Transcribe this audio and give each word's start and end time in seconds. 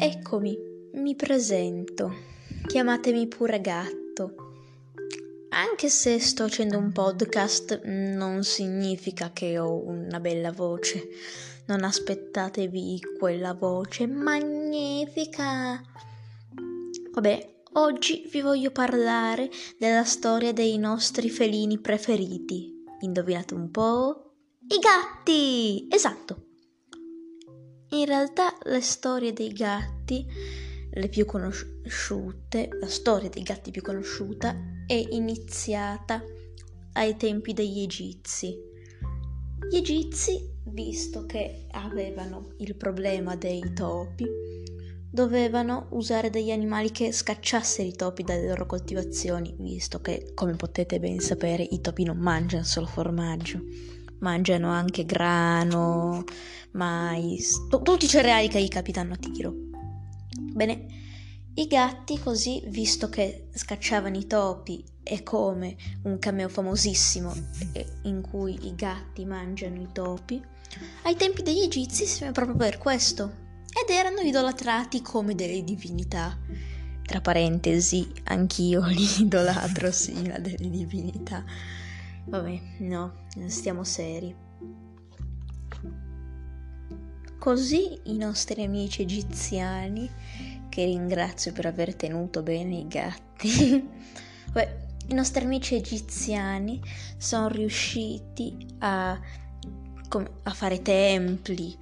Eccomi, 0.00 0.56
mi 0.92 1.16
presento. 1.16 2.14
Chiamatemi 2.68 3.26
pure 3.26 3.60
gatto. 3.60 4.34
Anche 5.48 5.88
se 5.88 6.20
sto 6.20 6.44
facendo 6.44 6.78
un 6.78 6.92
podcast 6.92 7.82
non 7.82 8.44
significa 8.44 9.32
che 9.32 9.58
ho 9.58 9.84
una 9.84 10.20
bella 10.20 10.52
voce. 10.52 11.08
Non 11.66 11.82
aspettatevi 11.82 13.00
quella 13.18 13.54
voce 13.54 14.06
magnifica. 14.06 15.82
Vabbè, 17.10 17.62
oggi 17.72 18.28
vi 18.30 18.40
voglio 18.40 18.70
parlare 18.70 19.50
della 19.78 20.04
storia 20.04 20.52
dei 20.52 20.78
nostri 20.78 21.28
felini 21.28 21.80
preferiti. 21.80 22.72
Indovinate 23.00 23.54
un 23.54 23.68
po'? 23.72 24.34
I 24.68 24.78
gatti! 24.78 25.88
Esatto. 25.90 26.47
In 27.90 28.04
realtà 28.04 28.54
le 28.64 28.82
storie 28.82 29.32
dei 29.32 29.50
gatti, 29.50 30.26
le 30.90 31.08
più 31.08 31.24
conosciute, 31.24 32.68
la 32.78 32.86
storia 32.86 33.30
dei 33.30 33.42
gatti 33.42 33.70
più 33.70 33.80
conosciuta 33.80 34.54
è 34.86 34.92
iniziata 34.92 36.22
ai 36.92 37.16
tempi 37.16 37.54
degli 37.54 37.80
egizi. 37.80 38.54
Gli 39.70 39.76
egizi, 39.76 40.50
visto 40.64 41.24
che 41.24 41.66
avevano 41.70 42.50
il 42.58 42.76
problema 42.76 43.36
dei 43.36 43.72
topi, 43.72 44.26
dovevano 45.10 45.86
usare 45.92 46.28
degli 46.28 46.50
animali 46.50 46.90
che 46.90 47.10
scacciassero 47.10 47.88
i 47.88 47.96
topi 47.96 48.22
dalle 48.22 48.48
loro 48.48 48.66
coltivazioni, 48.66 49.56
visto 49.58 50.02
che, 50.02 50.32
come 50.34 50.56
potete 50.56 51.00
ben 51.00 51.20
sapere, 51.20 51.62
i 51.62 51.80
topi 51.80 52.04
non 52.04 52.18
mangiano 52.18 52.64
solo 52.64 52.86
formaggio 52.86 53.96
mangiano 54.20 54.70
anche 54.70 55.04
grano, 55.04 56.24
mais, 56.72 57.66
t- 57.68 57.82
tutti 57.82 58.04
i 58.04 58.08
cereali 58.08 58.48
che 58.48 58.62
gli 58.62 58.68
capitano 58.68 59.14
a 59.14 59.16
tiro. 59.16 59.52
Bene, 60.52 60.86
i 61.54 61.66
gatti 61.66 62.18
così, 62.18 62.62
visto 62.66 63.08
che 63.08 63.48
scacciavano 63.52 64.16
i 64.16 64.26
topi 64.26 64.84
e 65.02 65.22
come 65.22 65.76
un 66.02 66.18
cameo 66.18 66.48
famosissimo 66.48 67.32
in 68.02 68.20
cui 68.20 68.66
i 68.68 68.74
gatti 68.74 69.24
mangiano 69.24 69.80
i 69.80 69.88
topi, 69.92 70.40
ai 71.02 71.16
tempi 71.16 71.42
degli 71.42 71.62
egizi 71.62 72.06
si 72.06 72.18
chiama 72.18 72.32
proprio 72.32 72.56
per 72.56 72.78
questo 72.78 73.46
ed 73.64 73.94
erano 73.94 74.20
idolatrati 74.20 75.02
come 75.02 75.34
delle 75.34 75.64
divinità. 75.64 76.36
Tra 77.04 77.20
parentesi, 77.20 78.06
anch'io 78.24 78.84
li 78.86 79.22
idolatro, 79.22 79.90
sì, 79.90 80.12
ma 80.28 80.38
delle 80.38 80.68
divinità. 80.70 81.44
Vabbè, 82.28 82.60
no, 82.80 83.12
stiamo 83.46 83.84
seri. 83.84 84.34
Così 87.38 88.00
i 88.04 88.16
nostri 88.16 88.64
amici 88.64 89.02
egiziani, 89.02 90.10
che 90.68 90.84
ringrazio 90.84 91.52
per 91.52 91.64
aver 91.64 91.94
tenuto 91.94 92.42
bene 92.42 92.76
i 92.76 92.86
gatti, 92.86 93.88
Beh, 94.52 94.86
i 95.06 95.14
nostri 95.14 95.44
amici 95.44 95.74
egiziani 95.74 96.82
sono 97.16 97.48
riusciti 97.48 98.56
a, 98.80 99.10
a 99.12 100.50
fare 100.50 100.82
templi 100.82 101.76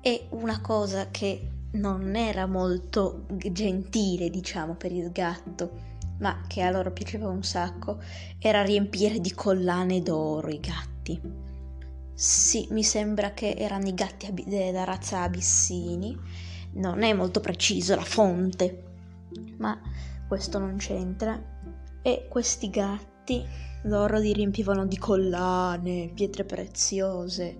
e 0.00 0.26
una 0.30 0.60
cosa 0.60 1.10
che 1.10 1.48
non 1.72 2.16
era 2.16 2.46
molto 2.46 3.26
gentile, 3.52 4.30
diciamo, 4.30 4.74
per 4.74 4.90
il 4.90 5.12
gatto 5.12 5.90
ma 6.22 6.44
che 6.46 6.62
a 6.62 6.70
loro 6.70 6.92
piaceva 6.92 7.28
un 7.28 7.42
sacco, 7.42 8.00
era 8.38 8.62
riempire 8.62 9.20
di 9.20 9.32
collane 9.34 10.00
d'oro 10.00 10.48
i 10.48 10.60
gatti. 10.60 11.20
Sì, 12.14 12.68
mi 12.70 12.84
sembra 12.84 13.32
che 13.32 13.54
erano 13.58 13.88
i 13.88 13.94
gatti 13.94 14.32
della 14.46 14.84
razza 14.84 15.22
Abissini, 15.22 16.16
non 16.74 17.02
è 17.02 17.12
molto 17.12 17.40
preciso 17.40 17.96
la 17.96 18.04
fonte, 18.04 18.84
ma 19.58 19.78
questo 20.28 20.58
non 20.58 20.76
c'entra. 20.76 21.50
E 22.00 22.26
questi 22.28 22.70
gatti 22.70 23.44
loro 23.82 24.18
li 24.18 24.32
riempivano 24.32 24.86
di 24.86 24.98
collane, 24.98 26.12
pietre 26.14 26.44
preziose. 26.44 27.58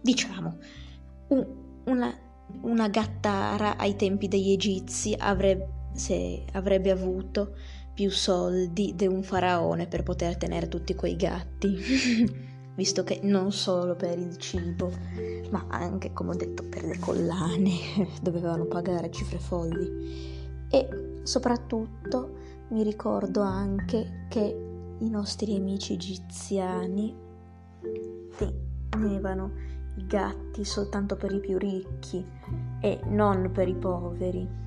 Diciamo, 0.00 0.58
un, 1.28 1.46
una, 1.84 2.12
una 2.62 2.88
gattara 2.88 3.76
ai 3.76 3.94
tempi 3.94 4.26
degli 4.26 4.50
egizi 4.50 5.14
avrebbe, 5.16 5.68
se 5.94 6.44
avrebbe 6.52 6.90
avuto 6.90 7.54
più 7.96 8.10
soldi 8.10 8.92
di 8.94 9.06
un 9.06 9.22
faraone 9.22 9.86
per 9.86 10.02
poter 10.02 10.36
tenere 10.36 10.68
tutti 10.68 10.94
quei 10.94 11.16
gatti, 11.16 11.78
visto 12.76 13.02
che 13.04 13.20
non 13.22 13.52
solo 13.52 13.96
per 13.96 14.18
il 14.18 14.36
cibo, 14.36 14.92
ma 15.48 15.64
anche, 15.70 16.12
come 16.12 16.32
ho 16.32 16.36
detto, 16.36 16.62
per 16.62 16.84
le 16.84 16.98
collane. 16.98 17.70
Dovevano 18.20 18.66
pagare 18.66 19.10
cifre 19.10 19.38
folli. 19.38 20.68
E 20.68 21.20
soprattutto 21.22 22.36
mi 22.68 22.82
ricordo 22.82 23.40
anche 23.40 24.26
che 24.28 24.96
i 24.98 25.08
nostri 25.08 25.56
amici 25.56 25.94
egiziani 25.94 27.14
tenevano 28.90 29.52
i 29.96 30.06
gatti 30.06 30.66
soltanto 30.66 31.16
per 31.16 31.32
i 31.32 31.40
più 31.40 31.56
ricchi 31.56 32.22
e 32.82 33.00
non 33.06 33.50
per 33.52 33.68
i 33.68 33.74
poveri. 33.74 34.64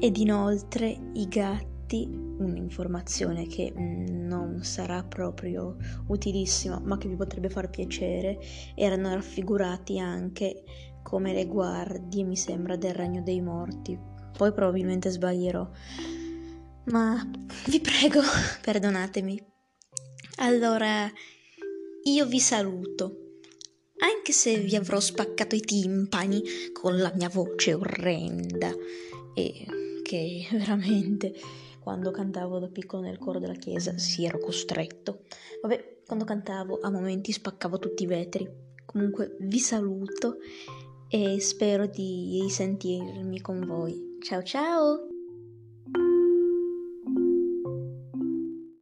Ed 0.00 0.16
inoltre 0.16 0.96
i 1.12 1.28
gatti, 1.28 1.67
un'informazione 1.96 3.46
che 3.46 3.72
mm, 3.76 4.26
non 4.26 4.62
sarà 4.62 5.02
proprio 5.02 5.76
utilissima 6.08 6.78
ma 6.80 6.98
che 6.98 7.08
vi 7.08 7.16
potrebbe 7.16 7.48
far 7.48 7.70
piacere, 7.70 8.38
erano 8.74 9.14
raffigurati 9.14 9.98
anche 9.98 10.62
come 11.02 11.32
le 11.32 11.46
guardie, 11.46 12.24
mi 12.24 12.36
sembra, 12.36 12.76
del 12.76 12.94
regno 12.94 13.22
dei 13.22 13.40
morti. 13.40 13.98
Poi 14.36 14.52
probabilmente 14.52 15.08
sbaglierò. 15.10 15.68
Ma 16.84 17.30
vi 17.66 17.80
prego, 17.80 18.20
perdonatemi. 18.60 19.42
Allora, 20.40 21.10
io 22.04 22.26
vi 22.26 22.40
saluto 22.40 23.28
anche 23.98 24.32
se 24.32 24.58
vi 24.58 24.76
avrò 24.76 25.00
spaccato 25.00 25.56
i 25.56 25.60
timpani 25.60 26.42
con 26.72 26.98
la 26.98 27.12
mia 27.16 27.28
voce 27.28 27.74
orrenda 27.74 28.72
e 29.34 29.66
che 30.02 30.46
veramente 30.52 31.34
quando 31.88 32.10
cantavo 32.10 32.58
da 32.58 32.68
piccolo 32.68 33.00
nel 33.00 33.16
coro 33.16 33.38
della 33.38 33.54
chiesa 33.54 33.96
si 33.96 34.26
ero 34.26 34.38
costretto. 34.38 35.22
Vabbè, 35.62 36.00
quando 36.04 36.26
cantavo 36.26 36.80
a 36.82 36.90
momenti 36.90 37.32
spaccavo 37.32 37.78
tutti 37.78 38.02
i 38.02 38.06
vetri. 38.06 38.46
Comunque 38.84 39.38
vi 39.40 39.58
saluto 39.58 40.36
e 41.08 41.40
spero 41.40 41.86
di 41.86 42.40
risentirmi 42.42 43.40
con 43.40 43.64
voi. 43.64 44.18
Ciao 44.20 44.42
ciao! 44.42 45.17